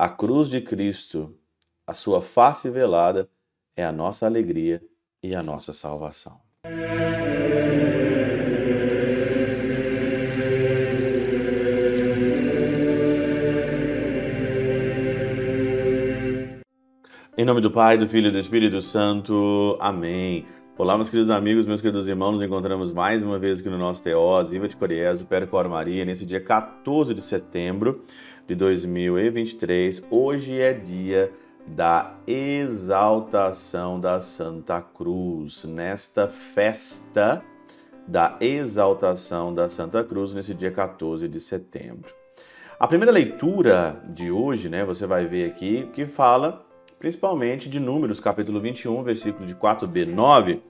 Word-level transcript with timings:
A 0.00 0.08
cruz 0.08 0.48
de 0.48 0.60
Cristo, 0.60 1.36
a 1.84 1.92
sua 1.92 2.22
face 2.22 2.70
velada, 2.70 3.28
é 3.74 3.84
a 3.84 3.90
nossa 3.90 4.26
alegria 4.26 4.80
e 5.20 5.34
a 5.34 5.42
nossa 5.42 5.72
salvação. 5.72 6.40
Em 17.36 17.44
nome 17.44 17.60
do 17.60 17.72
Pai, 17.72 17.98
do 17.98 18.08
Filho 18.08 18.28
e 18.28 18.30
do 18.30 18.38
Espírito 18.38 18.80
Santo. 18.80 19.76
Amém. 19.80 20.46
Olá, 20.78 20.94
meus 20.94 21.10
queridos 21.10 21.28
amigos, 21.28 21.66
meus 21.66 21.80
queridos 21.80 22.06
irmãos, 22.06 22.30
nos 22.30 22.42
encontramos 22.42 22.92
mais 22.92 23.20
uma 23.20 23.36
vez 23.36 23.58
aqui 23.58 23.68
no 23.68 23.76
nosso 23.76 24.00
Teós, 24.00 24.52
Iva 24.52 24.68
de 24.68 24.76
Coriés, 24.76 25.20
o 25.20 25.26
Percor 25.26 25.68
Maria, 25.68 26.04
nesse 26.04 26.24
dia 26.24 26.40
14 26.40 27.12
de 27.12 27.20
setembro 27.20 28.04
de 28.46 28.54
2023. 28.54 30.04
Hoje 30.08 30.60
é 30.60 30.72
dia 30.72 31.32
da 31.66 32.14
exaltação 32.28 33.98
da 33.98 34.20
Santa 34.20 34.80
Cruz, 34.80 35.64
nesta 35.64 36.28
festa 36.28 37.42
da 38.06 38.36
exaltação 38.40 39.52
da 39.52 39.68
Santa 39.68 40.04
Cruz, 40.04 40.32
nesse 40.32 40.54
dia 40.54 40.70
14 40.70 41.26
de 41.26 41.40
setembro. 41.40 42.14
A 42.78 42.86
primeira 42.86 43.10
leitura 43.10 44.00
de 44.08 44.30
hoje, 44.30 44.68
né, 44.68 44.84
você 44.84 45.08
vai 45.08 45.26
ver 45.26 45.50
aqui, 45.50 45.88
que 45.92 46.06
fala 46.06 46.67
principalmente 46.98 47.68
de 47.68 47.78
Números, 47.78 48.18
capítulo 48.20 48.60
21, 48.60 49.02
versículo 49.02 49.46
de 49.46 49.54
4b 49.54 50.06
9, 50.06 50.62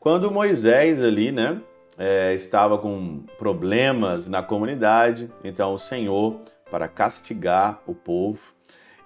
quando 0.00 0.30
Moisés 0.30 1.02
ali, 1.02 1.30
né, 1.30 1.60
é, 1.98 2.34
estava 2.34 2.78
com 2.78 3.24
problemas 3.38 4.26
na 4.26 4.42
comunidade, 4.42 5.30
então 5.42 5.74
o 5.74 5.78
Senhor, 5.78 6.40
para 6.70 6.88
castigar 6.88 7.80
o 7.86 7.94
povo, 7.94 8.52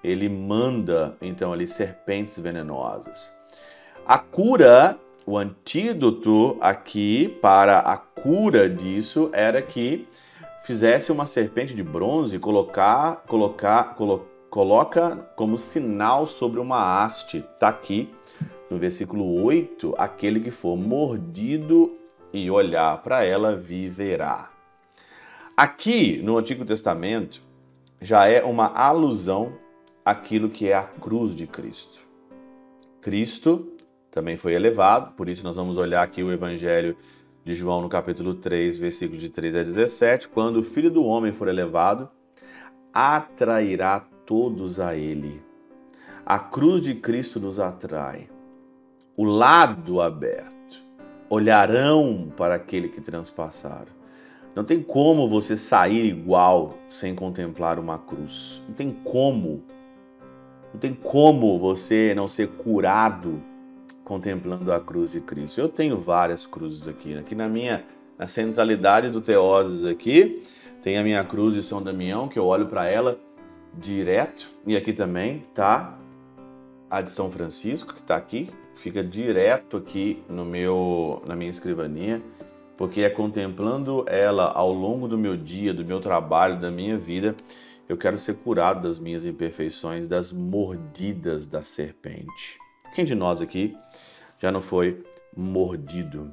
ele 0.02 0.28
manda 0.28 1.16
então 1.20 1.52
ali 1.52 1.66
serpentes 1.66 2.38
venenosas. 2.38 3.30
A 4.07 4.18
cura, 4.18 4.98
o 5.26 5.37
antídoto 5.37 6.57
aqui 6.60 7.37
para 7.42 7.80
a 7.80 7.96
cura 7.96 8.70
disso 8.70 9.29
era 9.32 9.60
que 9.60 10.09
fizesse 10.63 11.10
uma 11.13 11.26
serpente 11.26 11.74
de 11.74 11.82
bronze, 11.82 12.38
colocar, 12.38 13.24
colocar, 13.26 13.95
colocar 13.95 14.27
coloca 14.51 15.16
como 15.37 15.59
sinal 15.59 16.27
sobre 16.27 16.60
uma 16.60 17.02
haste. 17.02 17.38
Está 17.38 17.68
aqui 17.68 18.13
no 18.71 18.77
versículo 18.77 19.43
8: 19.43 19.95
aquele 19.99 20.41
que 20.41 20.51
for 20.51 20.77
mordido 20.77 21.96
e 22.32 22.51
olhar 22.51 23.02
para 23.02 23.24
ela 23.24 23.57
viverá. 23.57 24.51
Aqui 25.57 26.21
no 26.23 26.38
Antigo 26.38 26.65
Testamento 26.65 27.43
já 28.01 28.26
é 28.26 28.43
uma 28.45 28.66
alusão 28.66 29.54
àquilo 30.04 30.49
que 30.49 30.69
é 30.69 30.74
a 30.74 30.85
cruz 30.85 31.35
de 31.35 31.46
Cristo. 31.46 32.07
Cristo 33.01 33.73
também 34.10 34.37
foi 34.37 34.54
elevado, 34.54 35.13
por 35.13 35.29
isso 35.29 35.45
nós 35.45 35.57
vamos 35.57 35.76
olhar 35.76 36.02
aqui 36.02 36.23
o 36.23 36.32
Evangelho 36.32 36.96
de 37.45 37.54
João 37.54 37.82
no 37.82 37.88
capítulo 37.88 38.35
3, 38.35 38.79
versículos 38.79 39.21
de 39.21 39.29
3 39.29 39.57
a 39.57 39.63
17, 39.63 40.29
quando 40.29 40.59
o 40.59 40.63
Filho 40.63 40.91
do 40.91 41.04
Homem 41.04 41.32
for 41.32 41.49
elevado, 41.49 42.09
atrairá 42.93 44.07
todos 44.29 44.79
a 44.79 44.95
Ele. 44.95 45.40
A 46.26 46.38
cruz 46.38 46.82
de 46.82 46.95
Cristo 46.95 47.40
nos 47.40 47.59
atrai. 47.59 48.29
O 49.16 49.24
lado 49.24 50.02
aberto. 50.02 50.85
Olharão 51.30 52.30
para 52.37 52.57
aquele 52.57 52.90
que 52.90 53.01
transpassaram. 53.01 53.90
Não 54.54 54.65
tem 54.65 54.82
como 54.82 55.26
você 55.26 55.57
sair 55.57 56.04
igual 56.04 56.76
sem 56.90 57.15
contemplar 57.15 57.79
uma 57.79 57.98
cruz. 57.98 58.62
Não 58.68 58.74
tem 58.74 58.93
como. 59.02 59.62
Não 60.74 60.79
tem 60.79 60.92
como 60.92 61.59
você 61.59 62.13
não 62.15 62.29
ser 62.29 62.48
curado 62.48 63.42
contemplando 64.04 64.70
a 64.70 64.78
cruz 64.78 65.12
de 65.12 65.22
Cristo. 65.22 65.59
Eu 65.59 65.70
tenho 65.70 65.97
várias 65.97 66.44
cruzes 66.44 66.87
aqui. 66.87 67.16
Aqui 67.16 67.34
na 67.34 67.48
minha 67.48 67.82
na 68.19 68.26
centralidade 68.26 69.08
do 69.08 69.22
Teoses 69.22 69.84
aqui, 69.84 70.42
tem 70.82 70.98
a 70.98 71.04
minha 71.04 71.24
cruz 71.24 71.54
de 71.54 71.62
São 71.62 71.80
Damião, 71.80 72.28
que 72.28 72.38
eu 72.38 72.44
olho 72.44 72.66
para 72.66 72.86
ela 72.86 73.19
direto. 73.74 74.48
E 74.66 74.76
aqui 74.76 74.92
também 74.92 75.44
tá 75.54 75.98
a 76.90 77.00
de 77.00 77.10
São 77.10 77.30
Francisco, 77.30 77.94
que 77.94 78.00
está 78.00 78.16
aqui, 78.16 78.48
fica 78.74 79.04
direto 79.04 79.76
aqui 79.76 80.22
no 80.28 80.44
meu, 80.44 81.22
na 81.26 81.36
minha 81.36 81.50
escrivaninha, 81.50 82.22
porque 82.76 83.02
é 83.02 83.10
contemplando 83.10 84.04
ela 84.08 84.50
ao 84.52 84.72
longo 84.72 85.06
do 85.06 85.18
meu 85.18 85.36
dia, 85.36 85.74
do 85.74 85.84
meu 85.84 86.00
trabalho, 86.00 86.58
da 86.58 86.70
minha 86.70 86.96
vida, 86.96 87.34
eu 87.88 87.96
quero 87.96 88.18
ser 88.18 88.36
curado 88.36 88.82
das 88.82 88.98
minhas 88.98 89.24
imperfeições, 89.24 90.06
das 90.06 90.30
mordidas 90.30 91.46
da 91.46 91.62
serpente. 91.62 92.58
Quem 92.94 93.04
de 93.04 93.14
nós 93.14 93.40
aqui 93.40 93.76
já 94.38 94.52
não 94.52 94.60
foi 94.60 95.02
mordido 95.36 96.32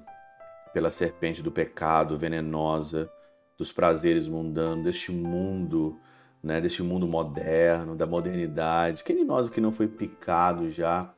pela 0.73 0.91
serpente 0.91 1.41
do 1.41 1.51
pecado 1.51 2.17
venenosa, 2.17 3.09
dos 3.57 3.71
prazeres 3.71 4.27
mundanos, 4.27 4.83
deste 4.83 5.11
mundo 5.11 5.97
né, 6.45 6.61
deste 6.61 6.83
mundo 6.83 7.07
moderno, 7.07 7.95
da 7.95 8.05
modernidade. 8.05 9.03
Quem 9.03 9.15
de 9.15 9.23
nós 9.23 9.49
que 9.49 9.59
não 9.59 9.71
foi 9.71 9.87
picado 9.87 10.69
já 10.69 11.11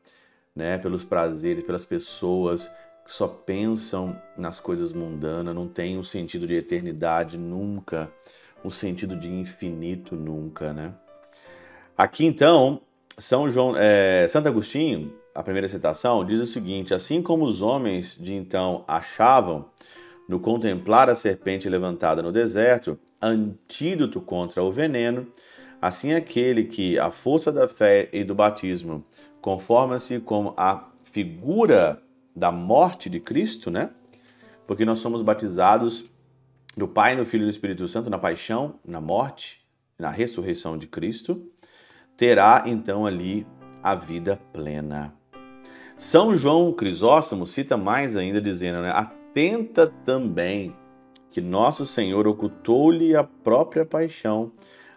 né, 0.55 0.77
pelos 0.77 1.03
prazeres, 1.03 1.65
pelas 1.65 1.83
pessoas 1.83 2.71
que 3.05 3.11
só 3.11 3.27
pensam 3.27 4.17
nas 4.37 4.57
coisas 4.57 4.93
mundanas, 4.93 5.53
não 5.53 5.67
tem 5.67 5.97
um 5.97 6.03
sentido 6.03 6.47
de 6.47 6.55
eternidade 6.55 7.37
nunca, 7.37 8.09
um 8.63 8.69
sentido 8.69 9.17
de 9.17 9.29
infinito 9.29 10.15
nunca, 10.15 10.71
né? 10.71 10.93
Aqui 11.97 12.25
então, 12.25 12.81
São 13.17 13.49
João, 13.49 13.73
é, 13.75 14.27
Santo 14.29 14.47
Agostinho, 14.47 15.13
a 15.35 15.43
primeira 15.43 15.67
citação, 15.67 16.23
diz 16.23 16.39
o 16.39 16.45
seguinte: 16.45 16.93
assim 16.93 17.21
como 17.21 17.43
os 17.43 17.61
homens 17.61 18.17
de 18.17 18.33
então 18.33 18.85
achavam 18.87 19.65
no 20.27 20.39
contemplar 20.39 21.09
a 21.09 21.15
serpente 21.15 21.69
levantada 21.69 22.21
no 22.21 22.31
deserto, 22.31 22.99
antídoto 23.21 24.19
contra 24.19 24.61
o 24.61 24.71
veneno, 24.71 25.27
assim 25.81 26.13
aquele 26.13 26.65
que 26.65 26.99
a 26.99 27.11
força 27.11 27.51
da 27.51 27.67
fé 27.67 28.09
e 28.11 28.23
do 28.23 28.35
batismo 28.35 29.05
conforma-se 29.41 30.19
com 30.19 30.53
a 30.57 30.89
figura 31.03 32.01
da 32.35 32.51
morte 32.51 33.09
de 33.09 33.19
Cristo, 33.19 33.71
né? 33.71 33.89
Porque 34.67 34.83
nós 34.83 34.99
somos 34.99 35.21
batizados 35.21 36.05
do 36.75 36.87
Pai, 36.87 37.15
no 37.15 37.25
Filho 37.25 37.43
e 37.43 37.45
no 37.45 37.49
Espírito 37.49 37.87
Santo 37.87 38.09
na 38.09 38.19
paixão, 38.19 38.75
na 38.85 38.99
morte, 39.01 39.65
na 39.97 40.09
ressurreição 40.09 40.77
de 40.77 40.85
Cristo, 40.85 41.41
terá 42.15 42.63
então 42.67 43.05
ali 43.05 43.47
a 43.81 43.95
vida 43.95 44.39
plena. 44.51 45.13
São 45.95 46.35
João 46.35 46.71
Crisóstomo 46.71 47.47
cita 47.47 47.75
mais 47.75 48.15
ainda 48.15 48.39
dizendo, 48.39 48.81
né? 48.81 48.91
Atenta 49.37 49.85
também 50.03 50.75
que 51.29 51.39
nosso 51.39 51.85
Senhor 51.85 52.27
ocultou-lhe 52.27 53.15
a 53.15 53.23
própria 53.23 53.85
paixão, 53.85 54.51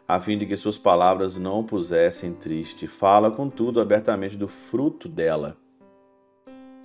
a 0.08 0.18
fim 0.18 0.38
de 0.38 0.46
que 0.46 0.56
suas 0.56 0.78
palavras 0.78 1.36
não 1.36 1.60
o 1.60 1.64
pusessem 1.64 2.32
triste. 2.32 2.86
Fala, 2.86 3.30
contudo, 3.30 3.82
abertamente 3.82 4.38
do 4.38 4.48
fruto 4.48 5.10
dela. 5.10 5.58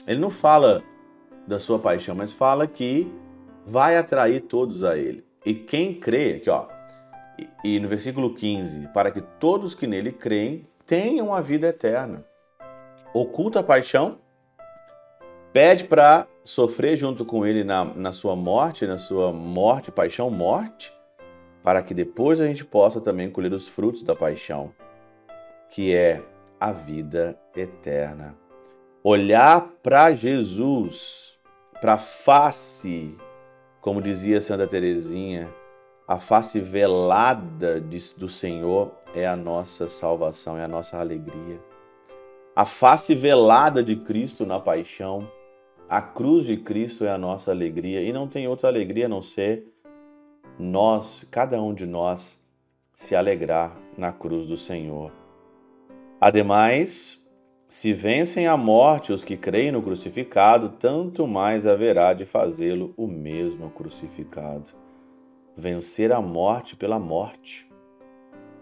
Ele 0.05 0.19
não 0.19 0.29
fala 0.29 0.83
da 1.47 1.57
sua 1.57 1.79
paixão, 1.79 2.13
mas 2.13 2.33
fala 2.33 2.67
que 2.67 3.09
vai 3.65 3.95
atrair 3.95 4.41
todos 4.41 4.83
a 4.83 4.97
ele. 4.97 5.23
E 5.45 5.53
quem 5.53 5.97
crê, 5.97 6.33
aqui 6.33 6.49
ó, 6.49 6.67
e, 7.63 7.79
no 7.79 7.87
versículo 7.87 8.33
15, 8.33 8.89
para 8.89 9.11
que 9.11 9.21
todos 9.21 9.73
que 9.73 9.87
nele 9.87 10.11
creem 10.11 10.67
tenham 10.85 11.33
a 11.33 11.39
vida 11.39 11.67
eterna. 11.67 12.25
Oculta 13.13 13.61
a 13.61 13.63
paixão, 13.63 14.19
pede 15.53 15.85
para 15.85 16.27
sofrer 16.45 16.95
junto 16.95 17.25
com 17.25 17.43
ele 17.43 17.63
na, 17.63 17.83
na 17.83 18.11
sua 18.11 18.35
morte, 18.35 18.85
na 18.85 18.99
sua 18.99 19.33
morte, 19.33 19.91
paixão, 19.91 20.29
morte, 20.29 20.93
para 21.63 21.81
que 21.81 21.91
depois 21.91 22.39
a 22.39 22.45
gente 22.45 22.63
possa 22.63 23.01
também 23.01 23.31
colher 23.31 23.51
os 23.51 23.67
frutos 23.67 24.03
da 24.03 24.15
paixão, 24.15 24.71
que 25.71 25.93
é 25.95 26.23
a 26.59 26.71
vida 26.71 27.37
eterna. 27.55 28.37
Olhar 29.03 29.59
para 29.81 30.13
Jesus, 30.13 31.39
para 31.81 31.93
a 31.93 31.97
face, 31.97 33.17
como 33.81 33.99
dizia 33.99 34.39
Santa 34.39 34.67
Teresinha, 34.67 35.51
a 36.07 36.19
face 36.19 36.59
velada 36.59 37.81
do 37.81 38.29
Senhor 38.29 38.91
é 39.15 39.25
a 39.25 39.35
nossa 39.35 39.87
salvação, 39.87 40.55
é 40.55 40.63
a 40.63 40.67
nossa 40.67 40.99
alegria. 40.99 41.59
A 42.55 42.65
face 42.65 43.15
velada 43.15 43.81
de 43.81 43.95
Cristo 43.95 44.45
na 44.45 44.59
paixão 44.59 45.27
a 45.87 46.01
cruz 46.01 46.45
de 46.45 46.57
Cristo 46.57 47.05
é 47.05 47.11
a 47.11 47.17
nossa 47.17 47.51
alegria 47.51 48.01
e 48.01 48.11
não 48.11 48.27
tem 48.27 48.47
outra 48.47 48.67
alegria 48.67 49.05
a 49.05 49.09
não 49.09 49.21
ser 49.21 49.71
nós, 50.57 51.27
cada 51.29 51.61
um 51.61 51.73
de 51.73 51.85
nós, 51.85 52.41
se 52.95 53.15
alegrar 53.15 53.77
na 53.97 54.11
cruz 54.11 54.47
do 54.47 54.55
Senhor. 54.55 55.11
Ademais, 56.19 57.23
se 57.67 57.93
vencem 57.93 58.47
a 58.47 58.55
morte 58.55 59.11
os 59.11 59.23
que 59.23 59.35
creem 59.35 59.71
no 59.71 59.81
crucificado, 59.81 60.69
tanto 60.79 61.27
mais 61.27 61.67
haverá 61.67 62.13
de 62.13 62.25
fazê-lo 62.25 62.93
o 62.95 63.05
mesmo 63.05 63.69
crucificado. 63.69 64.71
Vencer 65.57 66.11
a 66.11 66.21
morte 66.21 66.75
pela 66.75 66.99
morte. 66.99 67.69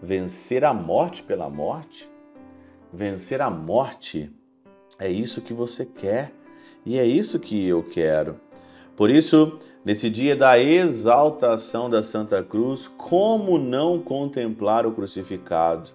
vencer 0.02 0.64
a 0.64 0.74
morte 0.74 1.22
pela 1.22 1.48
morte? 1.48 2.10
Vencer 2.92 3.40
a 3.40 3.48
morte 3.48 4.30
é 4.98 5.08
isso 5.08 5.40
que 5.40 5.54
você 5.54 5.86
quer 5.86 6.32
e 6.84 6.98
é 6.98 7.06
isso 7.06 7.38
que 7.38 7.66
eu 7.66 7.82
quero. 7.82 8.36
Por 8.96 9.10
isso, 9.10 9.58
nesse 9.84 10.08
dia 10.08 10.36
da 10.36 10.58
exaltação 10.58 11.90
da 11.90 12.02
Santa 12.02 12.42
Cruz, 12.42 12.88
como 12.96 13.58
não 13.58 13.98
contemplar 13.98 14.86
o 14.86 14.92
crucificado? 14.92 15.90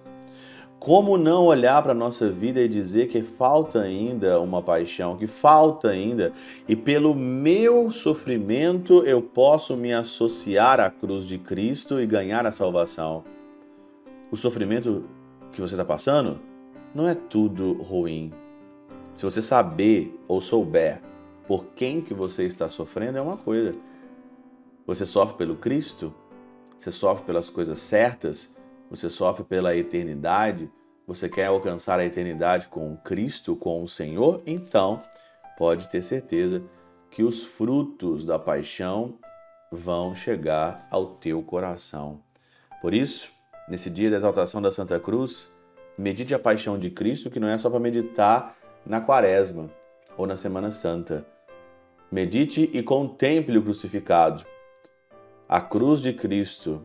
Como 0.78 1.18
não 1.18 1.44
olhar 1.44 1.82
para 1.82 1.92
a 1.92 1.94
nossa 1.94 2.30
vida 2.30 2.60
e 2.60 2.68
dizer 2.68 3.08
que 3.08 3.22
falta 3.22 3.80
ainda 3.80 4.40
uma 4.40 4.62
paixão, 4.62 5.16
que 5.16 5.26
falta 5.26 5.88
ainda, 5.88 6.32
e 6.66 6.74
pelo 6.74 7.14
meu 7.14 7.90
sofrimento 7.90 9.02
eu 9.04 9.20
posso 9.20 9.76
me 9.76 9.92
associar 9.92 10.80
à 10.80 10.90
cruz 10.90 11.26
de 11.26 11.36
Cristo 11.36 12.00
e 12.00 12.06
ganhar 12.06 12.46
a 12.46 12.52
salvação? 12.52 13.24
O 14.30 14.36
sofrimento 14.36 15.04
que 15.52 15.60
você 15.60 15.74
está 15.74 15.84
passando 15.84 16.38
não 16.94 17.06
é 17.06 17.14
tudo 17.14 17.74
ruim. 17.74 18.32
Se 19.14 19.24
você 19.24 19.42
saber 19.42 20.18
ou 20.26 20.40
souber 20.40 21.02
por 21.46 21.66
quem 21.74 22.00
que 22.00 22.14
você 22.14 22.44
está 22.44 22.68
sofrendo, 22.68 23.18
é 23.18 23.20
uma 23.20 23.36
coisa. 23.36 23.74
Você 24.86 25.04
sofre 25.04 25.36
pelo 25.36 25.56
Cristo? 25.56 26.14
Você 26.78 26.90
sofre 26.90 27.24
pelas 27.24 27.50
coisas 27.50 27.78
certas? 27.80 28.54
você 28.90 29.08
sofre 29.08 29.44
pela 29.44 29.76
eternidade, 29.76 30.68
você 31.06 31.28
quer 31.28 31.46
alcançar 31.46 32.00
a 32.00 32.04
eternidade 32.04 32.68
com 32.68 32.96
Cristo, 32.96 33.54
com 33.54 33.82
o 33.82 33.88
Senhor, 33.88 34.42
então 34.44 35.02
pode 35.56 35.88
ter 35.88 36.02
certeza 36.02 36.60
que 37.08 37.22
os 37.22 37.44
frutos 37.44 38.24
da 38.24 38.38
paixão 38.38 39.14
vão 39.70 40.14
chegar 40.14 40.88
ao 40.90 41.06
teu 41.06 41.40
coração. 41.42 42.20
Por 42.82 42.92
isso, 42.92 43.30
nesse 43.68 43.88
dia 43.88 44.10
da 44.10 44.16
exaltação 44.16 44.60
da 44.60 44.72
Santa 44.72 44.98
Cruz, 44.98 45.48
medite 45.96 46.34
a 46.34 46.38
paixão 46.38 46.76
de 46.76 46.90
Cristo, 46.90 47.30
que 47.30 47.38
não 47.38 47.48
é 47.48 47.56
só 47.58 47.70
para 47.70 47.78
meditar 47.78 48.56
na 48.84 49.00
Quaresma 49.00 49.70
ou 50.16 50.26
na 50.26 50.36
Semana 50.36 50.70
Santa. 50.70 51.26
Medite 52.10 52.68
e 52.72 52.82
contemple 52.82 53.58
o 53.58 53.62
crucificado. 53.62 54.44
A 55.48 55.60
cruz 55.60 56.00
de 56.00 56.12
Cristo 56.12 56.84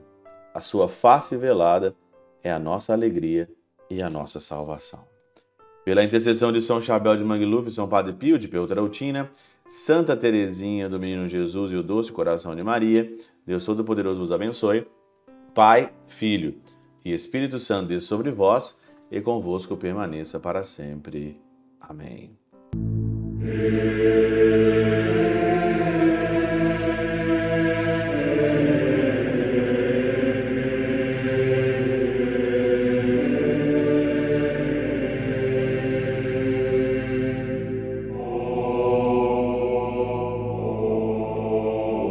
a 0.55 0.61
sua 0.61 0.87
face 0.87 1.35
velada 1.35 1.93
é 2.41 2.49
a 2.49 2.57
nossa 2.57 2.93
alegria 2.93 3.49
e 3.89 4.01
a 4.01 4.09
nossa 4.09 4.39
salvação. 4.39 5.03
Pela 5.83 6.01
intercessão 6.01 6.49
de 6.49 6.61
São 6.61 6.79
Chabel 6.79 7.17
de 7.17 7.25
Mangluf, 7.25 7.69
São 7.71 7.89
Padre 7.89 8.13
Pio 8.13 8.39
de 8.39 8.47
Peutrautina, 8.47 9.29
Santa 9.67 10.15
Teresinha 10.15 10.87
do 10.87 10.97
Menino 10.97 11.27
Jesus 11.27 11.73
e 11.73 11.75
o 11.75 11.83
Doce 11.83 12.09
Coração 12.09 12.55
de 12.55 12.63
Maria, 12.63 13.13
Deus 13.45 13.65
Todo-Poderoso 13.65 14.21
vos 14.21 14.31
abençoe. 14.31 14.87
Pai, 15.53 15.91
Filho 16.07 16.55
e 17.03 17.11
Espírito 17.11 17.59
Santo 17.59 17.87
desça 17.87 18.07
sobre 18.07 18.31
vós 18.31 18.79
e 19.11 19.19
convosco 19.19 19.75
permaneça 19.75 20.39
para 20.39 20.63
sempre. 20.63 21.44
Amém. 21.87 22.35